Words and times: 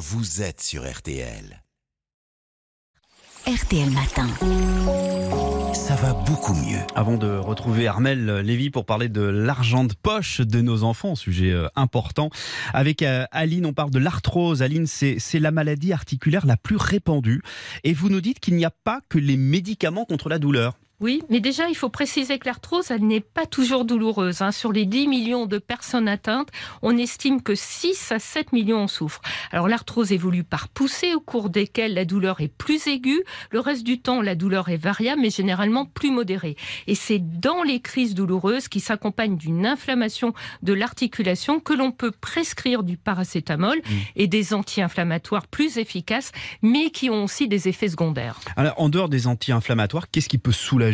vous 0.00 0.40
êtes 0.40 0.62
sur 0.62 0.90
RTL. 0.90 1.62
RTL 3.46 3.90
Matin. 3.90 4.28
Ça 5.74 5.94
va 5.94 6.14
beaucoup 6.14 6.54
mieux. 6.54 6.78
Avant 6.94 7.18
de 7.18 7.36
retrouver 7.36 7.86
Armel 7.86 8.38
Lévy 8.38 8.70
pour 8.70 8.86
parler 8.86 9.10
de 9.10 9.20
l'argent 9.20 9.84
de 9.84 9.92
poche 9.92 10.40
de 10.40 10.62
nos 10.62 10.84
enfants, 10.84 11.14
sujet 11.16 11.50
euh, 11.50 11.68
important. 11.76 12.30
Avec 12.72 13.02
euh, 13.02 13.26
Aline, 13.30 13.66
on 13.66 13.74
parle 13.74 13.90
de 13.90 13.98
l'arthrose. 13.98 14.62
Aline, 14.62 14.86
c'est 14.86 15.16
c'est 15.18 15.38
la 15.38 15.50
maladie 15.50 15.92
articulaire 15.92 16.46
la 16.46 16.56
plus 16.56 16.76
répandue. 16.76 17.42
Et 17.84 17.92
vous 17.92 18.08
nous 18.08 18.22
dites 18.22 18.40
qu'il 18.40 18.56
n'y 18.56 18.64
a 18.64 18.70
pas 18.70 19.02
que 19.10 19.18
les 19.18 19.36
médicaments 19.36 20.06
contre 20.06 20.30
la 20.30 20.38
douleur. 20.38 20.78
Oui, 21.00 21.22
mais 21.30 21.40
déjà, 21.40 21.66
il 21.70 21.74
faut 21.74 21.88
préciser 21.88 22.38
que 22.38 22.46
l'arthrose, 22.46 22.90
elle 22.90 23.06
n'est 23.06 23.20
pas 23.20 23.46
toujours 23.46 23.86
douloureuse. 23.86 24.42
hein. 24.42 24.52
Sur 24.52 24.70
les 24.70 24.84
10 24.84 25.08
millions 25.08 25.46
de 25.46 25.56
personnes 25.56 26.08
atteintes, 26.08 26.48
on 26.82 26.94
estime 26.98 27.40
que 27.40 27.54
6 27.54 28.12
à 28.12 28.18
7 28.18 28.52
millions 28.52 28.82
en 28.82 28.86
souffrent. 28.86 29.22
Alors, 29.50 29.66
l'arthrose 29.66 30.12
évolue 30.12 30.44
par 30.44 30.68
poussée, 30.68 31.14
au 31.14 31.20
cours 31.20 31.48
desquelles 31.48 31.94
la 31.94 32.04
douleur 32.04 32.42
est 32.42 32.48
plus 32.54 32.86
aiguë. 32.86 33.22
Le 33.50 33.60
reste 33.60 33.82
du 33.82 33.98
temps, 33.98 34.20
la 34.20 34.34
douleur 34.34 34.68
est 34.68 34.76
variable, 34.76 35.22
mais 35.22 35.30
généralement 35.30 35.86
plus 35.86 36.10
modérée. 36.10 36.56
Et 36.86 36.94
c'est 36.94 37.18
dans 37.40 37.62
les 37.62 37.80
crises 37.80 38.14
douloureuses 38.14 38.68
qui 38.68 38.80
s'accompagnent 38.80 39.38
d'une 39.38 39.64
inflammation 39.64 40.34
de 40.62 40.74
l'articulation 40.74 41.60
que 41.60 41.72
l'on 41.72 41.92
peut 41.92 42.12
prescrire 42.12 42.82
du 42.82 42.98
paracétamol 42.98 43.80
et 44.16 44.26
des 44.26 44.52
anti-inflammatoires 44.52 45.46
plus 45.46 45.78
efficaces, 45.78 46.32
mais 46.60 46.90
qui 46.90 47.08
ont 47.08 47.24
aussi 47.24 47.48
des 47.48 47.68
effets 47.68 47.88
secondaires. 47.88 48.38
Alors, 48.56 48.74
en 48.76 48.90
dehors 48.90 49.08
des 49.08 49.26
anti-inflammatoires, 49.26 50.10
qu'est-ce 50.10 50.28
qui 50.28 50.36
peut 50.36 50.52
soulager 50.52 50.89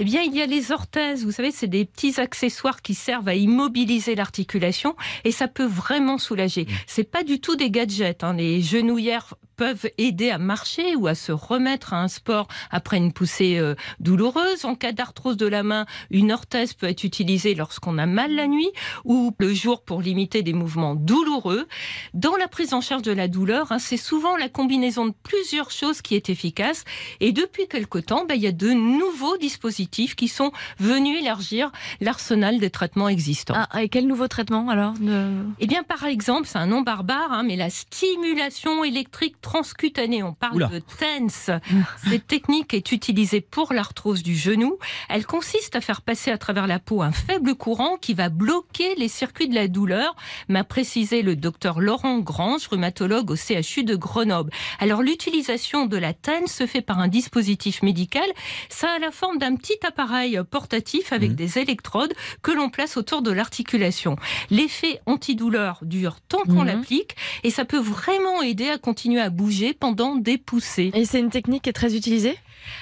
Eh 0.00 0.04
bien, 0.04 0.22
il 0.22 0.34
y 0.34 0.40
a 0.42 0.46
les 0.46 0.70
orthèses. 0.70 1.24
Vous 1.24 1.32
savez, 1.32 1.50
c'est 1.50 1.66
des 1.66 1.84
petits 1.84 2.20
accessoires 2.20 2.82
qui 2.82 2.94
servent 2.94 3.28
à 3.28 3.34
immobiliser 3.34 4.14
l'articulation 4.14 4.94
et 5.24 5.32
ça 5.32 5.48
peut 5.48 5.66
vraiment 5.66 6.18
soulager. 6.18 6.66
C'est 6.86 7.10
pas 7.10 7.24
du 7.24 7.40
tout 7.40 7.56
des 7.56 7.70
gadgets. 7.70 8.22
hein. 8.22 8.34
Les 8.34 8.62
genouillères 8.62 9.34
peuvent 9.58 9.90
aider 9.98 10.30
à 10.30 10.38
marcher 10.38 10.94
ou 10.96 11.08
à 11.08 11.14
se 11.16 11.32
remettre 11.32 11.92
à 11.92 12.00
un 12.00 12.08
sport 12.08 12.46
après 12.70 12.96
une 12.96 13.12
poussée 13.12 13.58
euh, 13.58 13.74
douloureuse. 14.00 14.64
En 14.64 14.74
cas 14.76 14.92
d'arthrose 14.92 15.36
de 15.36 15.46
la 15.46 15.62
main, 15.64 15.84
une 16.10 16.30
orthèse 16.32 16.72
peut 16.74 16.86
être 16.86 17.02
utilisée 17.04 17.54
lorsqu'on 17.56 17.98
a 17.98 18.06
mal 18.06 18.32
la 18.34 18.46
nuit 18.46 18.70
ou 19.04 19.34
le 19.38 19.52
jour 19.52 19.82
pour 19.82 20.00
limiter 20.00 20.42
des 20.42 20.52
mouvements 20.52 20.94
douloureux. 20.94 21.66
Dans 22.14 22.36
la 22.36 22.46
prise 22.46 22.72
en 22.72 22.80
charge 22.80 23.02
de 23.02 23.10
la 23.12 23.26
douleur, 23.26 23.72
hein, 23.72 23.78
c'est 23.80 23.96
souvent 23.96 24.36
la 24.36 24.48
combinaison 24.48 25.06
de 25.06 25.14
plusieurs 25.24 25.70
choses 25.72 26.02
qui 26.02 26.14
est 26.14 26.30
efficace. 26.30 26.84
Et 27.18 27.32
depuis 27.32 27.66
quelque 27.66 27.98
temps, 27.98 28.24
ben, 28.28 28.34
il 28.36 28.42
y 28.42 28.46
a 28.46 28.52
de 28.52 28.70
nouveaux 28.70 29.36
dispositifs 29.38 30.14
qui 30.14 30.28
sont 30.28 30.52
venus 30.78 31.20
élargir 31.20 31.72
l'arsenal 32.00 32.60
des 32.60 32.70
traitements 32.70 33.08
existants. 33.08 33.54
Ah, 33.72 33.82
et 33.82 33.88
quel 33.88 34.06
nouveau 34.06 34.28
traitement 34.28 34.68
alors 34.68 34.92
de- 34.94 35.32
Eh 35.58 35.66
bien, 35.66 35.82
par 35.82 36.04
exemple, 36.04 36.46
c'est 36.46 36.58
un 36.58 36.66
nom 36.66 36.82
barbare, 36.82 37.32
hein, 37.32 37.42
mais 37.42 37.56
la 37.56 37.70
stimulation 37.70 38.84
électrique 38.84 39.40
transcutanée, 39.48 40.22
on 40.22 40.34
parle 40.34 40.56
Oula. 40.56 40.68
de 40.68 40.78
TENS. 40.98 41.58
Cette 42.06 42.26
technique 42.26 42.74
est 42.74 42.92
utilisée 42.92 43.40
pour 43.40 43.72
l'arthrose 43.72 44.22
du 44.22 44.36
genou. 44.36 44.76
Elle 45.08 45.24
consiste 45.24 45.74
à 45.74 45.80
faire 45.80 46.02
passer 46.02 46.30
à 46.30 46.36
travers 46.36 46.66
la 46.66 46.78
peau 46.78 47.00
un 47.00 47.12
faible 47.12 47.54
courant 47.54 47.96
qui 47.96 48.12
va 48.12 48.28
bloquer 48.28 48.94
les 48.96 49.08
circuits 49.08 49.48
de 49.48 49.54
la 49.54 49.66
douleur, 49.66 50.14
m'a 50.50 50.64
précisé 50.64 51.22
le 51.22 51.34
docteur 51.34 51.80
Laurent 51.80 52.18
Grange, 52.18 52.66
rhumatologue 52.68 53.30
au 53.30 53.36
CHU 53.36 53.84
de 53.84 53.96
Grenoble. 53.96 54.50
Alors, 54.80 55.00
l'utilisation 55.02 55.86
de 55.86 55.96
la 55.96 56.12
TENS 56.12 56.48
se 56.48 56.66
fait 56.66 56.82
par 56.82 56.98
un 56.98 57.08
dispositif 57.08 57.82
médical. 57.82 58.28
Ça 58.68 58.90
a 58.96 58.98
la 58.98 59.10
forme 59.10 59.38
d'un 59.38 59.56
petit 59.56 59.78
appareil 59.86 60.38
portatif 60.50 61.10
avec 61.14 61.34
des 61.34 61.58
électrodes 61.58 62.12
que 62.42 62.50
l'on 62.50 62.68
place 62.68 62.98
autour 62.98 63.22
de 63.22 63.30
l'articulation. 63.30 64.16
L'effet 64.50 65.00
antidouleur 65.06 65.78
dure 65.82 66.20
tant 66.28 66.42
qu'on 66.42 66.64
Mhm. 66.64 66.66
l'applique 66.66 67.16
et 67.44 67.50
ça 67.50 67.64
peut 67.64 67.78
vraiment 67.80 68.42
aider 68.42 68.68
à 68.68 68.76
continuer 68.76 69.20
à 69.22 69.30
bouger 69.38 69.72
pendant 69.72 70.16
des 70.16 70.36
poussées. 70.36 70.90
Et 70.94 71.04
c'est 71.04 71.20
une 71.20 71.30
technique 71.30 71.62
qui 71.62 71.70
est 71.70 71.72
très 71.72 71.94
utilisée? 71.96 72.36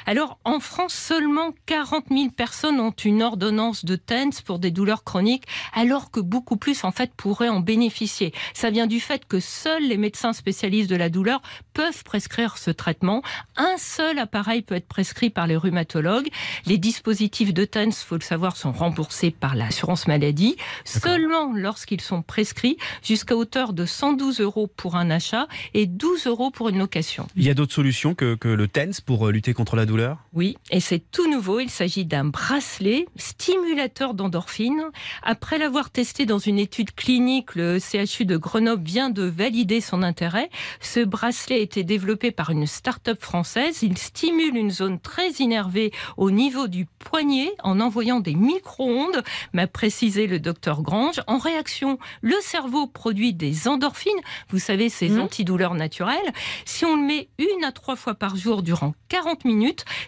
Alors, 0.07 0.39
en 0.45 0.61
France, 0.61 0.95
seulement 0.95 1.53
40 1.67 2.07
000 2.11 2.31
personnes 2.31 2.81
ont 2.81 2.91
une 2.91 3.23
ordonnance 3.23 3.85
de 3.85 3.97
TENS 3.97 4.43
pour 4.45 4.59
des 4.59 4.71
douleurs 4.71 5.05
chroniques, 5.05 5.45
alors 5.73 6.11
que 6.11 6.21
beaucoup 6.21 6.57
plus, 6.57 6.85
en 6.85 6.93
fait, 6.93 7.13
pourraient 7.17 7.49
en 7.49 7.61
bénéficier. 7.61 8.33
Ça 8.55 8.71
vient 8.71 8.87
du 8.87 9.01
fait 9.01 9.27
que 9.27 9.41
seuls 9.41 9.87
les 9.87 9.97
médecins 9.97 10.33
spécialistes 10.33 10.91
de 10.91 10.97
la 10.97 11.09
douleur 11.09 11.43
peuvent 11.75 12.05
prescrire 12.05 12.59
ce 12.59 12.71
traitement. 12.71 13.23
Un 13.57 13.77
seul 13.79 14.19
appareil 14.19 14.63
peut 14.63 14.75
être 14.75 14.89
prescrit 14.89 15.31
par 15.31 15.47
les 15.47 15.57
rhumatologues. 15.57 16.29
Les 16.67 16.79
dispositifs 16.79 17.53
de 17.53 17.65
TENS, 17.65 17.93
faut 18.07 18.17
le 18.17 18.23
savoir, 18.23 18.57
sont 18.57 18.73
remboursés 18.73 19.31
par 19.31 19.55
l'assurance 19.55 20.07
maladie, 20.07 20.57
seulement 20.85 21.53
lorsqu'ils 21.55 22.01
sont 22.01 22.23
prescrits, 22.23 22.77
jusqu'à 23.03 23.37
hauteur 23.37 23.73
de 23.73 23.85
112 23.85 24.41
euros 24.41 24.67
pour 24.67 24.97
un 24.97 25.11
achat 25.11 25.49
et 25.75 25.87
12 25.87 26.27
euros 26.27 26.51
pour 26.51 26.69
une 26.69 26.79
location. 26.79 27.27
Il 27.37 27.45
y 27.45 27.51
a 27.51 27.55
d'autres 27.55 27.75
solutions 27.75 28.15
que, 28.15 28.35
que 28.35 28.49
le 28.49 28.69
TENS 28.69 29.01
pour 29.05 29.27
euh, 29.27 29.33
lutter 29.33 29.55
contre 29.55 29.66
la 29.75 29.87
douleur 29.87 30.19
Oui, 30.35 30.57
et 30.71 30.79
c'est 30.79 31.01
tout 31.11 31.29
nouveau. 31.29 31.59
Il 31.59 31.71
s'agit 31.71 32.05
d'un 32.05 32.27
bracelet 32.27 33.07
stimulateur 33.17 34.15
d'endorphine. 34.15 34.85
Après 35.23 35.59
l'avoir 35.59 35.91
testé 35.91 36.27
dans 36.27 36.39
une 36.39 36.59
étude 36.59 36.95
clinique, 36.95 37.55
le 37.57 37.79
CHU 37.81 38.25
de 38.25 38.37
Grenoble 38.37 38.85
vient 38.85 39.11
de 39.11 39.25
valider 39.25 39.81
son 39.81 40.03
intérêt. 40.03 40.51
Ce 40.81 41.01
bracelet 41.01 41.57
a 41.57 41.61
été 41.61 41.83
développé 41.85 42.31
par 42.31 42.51
une 42.51 42.67
start-up 42.67 43.21
française. 43.21 43.83
Il 43.83 43.99
stimule 43.99 44.57
une 44.57 44.71
zone 44.71 45.01
très 45.01 45.31
innervée 45.39 45.91
au 46.17 46.31
niveau 46.31 46.69
du 46.69 46.87
poignet 46.99 47.51
en 47.65 47.81
envoyant 47.81 48.21
des 48.21 48.35
micro-ondes, 48.35 49.23
m'a 49.53 49.67
précisé 49.67 50.27
le 50.27 50.39
docteur 50.39 50.83
Grange. 50.83 51.21
En 51.27 51.39
réaction, 51.39 51.99
le 52.21 52.37
cerveau 52.43 52.87
produit 52.87 53.33
des 53.33 53.67
endorphines. 53.69 54.13
Vous 54.51 54.59
savez, 54.59 54.89
ces 54.91 55.09
Mhm. 55.09 55.21
antidouleurs 55.23 55.75
naturelles. 55.75 56.33
Si 56.67 56.85
on 56.85 56.97
le 56.97 57.03
met 57.03 57.29
une 57.39 57.65
à 57.65 57.73
trois 57.73 57.97
fois 57.97 58.15
par 58.15 58.37
jour 58.37 58.63
durant 58.63 58.95
40 59.09 59.45
minutes, 59.45 59.56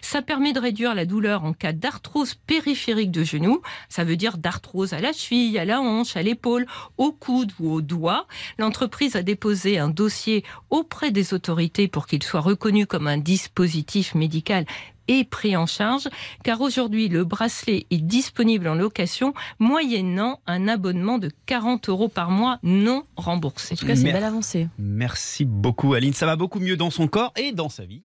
ça 0.01 0.21
permet 0.21 0.53
de 0.53 0.59
réduire 0.59 0.95
la 0.95 1.05
douleur 1.05 1.43
en 1.43 1.53
cas 1.53 1.73
d'arthrose 1.73 2.35
périphérique 2.35 3.11
de 3.11 3.23
genou. 3.23 3.61
Ça 3.89 4.03
veut 4.03 4.15
dire 4.15 4.37
d'arthrose 4.37 4.93
à 4.93 4.99
la 4.99 5.13
cheville, 5.13 5.57
à 5.57 5.65
la 5.65 5.81
hanche, 5.81 6.15
à 6.15 6.21
l'épaule, 6.21 6.65
au 6.97 7.11
coude 7.11 7.51
ou 7.59 7.71
au 7.71 7.81
doigt. 7.81 8.27
L'entreprise 8.57 9.15
a 9.15 9.23
déposé 9.23 9.77
un 9.79 9.89
dossier 9.89 10.43
auprès 10.69 11.11
des 11.11 11.33
autorités 11.33 11.87
pour 11.87 12.07
qu'il 12.07 12.23
soit 12.23 12.39
reconnu 12.41 12.85
comme 12.85 13.07
un 13.07 13.17
dispositif 13.17 14.15
médical 14.15 14.65
et 15.09 15.23
pris 15.23 15.57
en 15.57 15.65
charge, 15.65 16.07
car 16.43 16.61
aujourd'hui 16.61 17.09
le 17.09 17.25
bracelet 17.25 17.87
est 17.89 17.97
disponible 17.97 18.67
en 18.67 18.75
location, 18.75 19.33
moyennant 19.57 20.39
un 20.45 20.67
abonnement 20.67 21.17
de 21.17 21.31
40 21.47 21.89
euros 21.89 22.09
par 22.09 22.29
mois 22.29 22.59
non 22.61 23.03
remboursé. 23.17 23.73
En 23.73 23.77
tout 23.77 23.87
cas, 23.87 23.95
c'est 23.95 24.05
une 24.05 24.13
belle 24.13 24.23
avancée. 24.23 24.67
Merci 24.77 25.45
beaucoup 25.45 25.95
Aline, 25.95 26.13
ça 26.13 26.27
va 26.27 26.35
beaucoup 26.35 26.59
mieux 26.59 26.77
dans 26.77 26.91
son 26.91 27.07
corps 27.07 27.33
et 27.35 27.51
dans 27.51 27.69
sa 27.69 27.85
vie. 27.85 28.03